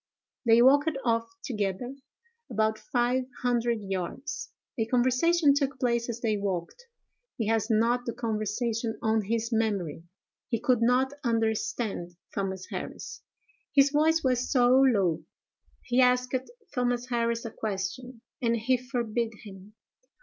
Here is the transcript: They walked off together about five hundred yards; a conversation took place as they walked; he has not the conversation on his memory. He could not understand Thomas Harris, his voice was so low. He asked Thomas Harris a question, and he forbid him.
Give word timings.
They 0.47 0.63
walked 0.63 0.89
off 1.05 1.29
together 1.45 1.93
about 2.49 2.79
five 2.79 3.25
hundred 3.43 3.81
yards; 3.83 4.51
a 4.75 4.87
conversation 4.87 5.53
took 5.53 5.79
place 5.79 6.09
as 6.09 6.21
they 6.21 6.37
walked; 6.37 6.87
he 7.37 7.45
has 7.49 7.69
not 7.69 8.07
the 8.07 8.13
conversation 8.13 8.97
on 9.03 9.21
his 9.21 9.51
memory. 9.51 10.01
He 10.49 10.59
could 10.59 10.81
not 10.81 11.13
understand 11.23 12.15
Thomas 12.33 12.65
Harris, 12.71 13.21
his 13.75 13.91
voice 13.91 14.23
was 14.23 14.49
so 14.51 14.69
low. 14.69 15.23
He 15.83 16.01
asked 16.01 16.33
Thomas 16.73 17.09
Harris 17.09 17.45
a 17.45 17.51
question, 17.51 18.21
and 18.41 18.57
he 18.57 18.77
forbid 18.77 19.35
him. 19.43 19.75